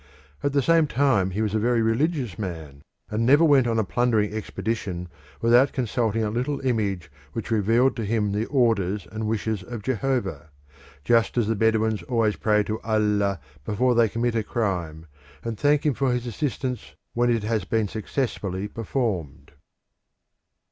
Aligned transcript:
At 0.41 0.53
the 0.53 0.63
same 0.63 0.87
time, 0.87 1.29
he 1.29 1.43
was 1.43 1.53
a 1.53 1.59
very 1.59 1.83
religious 1.83 2.39
man, 2.39 2.81
and 3.11 3.23
never 3.23 3.45
went 3.45 3.67
on 3.67 3.77
a 3.77 3.83
plundering 3.83 4.33
expedition 4.33 5.07
without 5.41 5.73
consulting 5.73 6.23
a 6.23 6.31
little 6.31 6.59
image 6.61 7.11
which 7.33 7.51
revealed 7.51 7.95
to 7.97 8.05
him 8.05 8.31
the 8.31 8.47
orders 8.47 9.05
and 9.11 9.27
wishes 9.27 9.61
of 9.61 9.83
Jehovah, 9.83 10.49
just 11.03 11.37
as 11.37 11.45
the 11.47 11.53
Bedouins 11.55 12.01
always 12.01 12.35
pray 12.35 12.63
to 12.63 12.81
Allah 12.81 13.39
before 13.63 13.93
they 13.93 14.09
commit 14.09 14.33
a 14.33 14.41
crime, 14.41 15.05
and 15.43 15.55
thank 15.55 15.85
him 15.85 15.93
for 15.93 16.11
his 16.11 16.25
assistance 16.25 16.95
when 17.13 17.29
it 17.29 17.43
has 17.43 17.63
been 17.63 17.87
successfully 17.87 18.67
performed. 18.67 19.51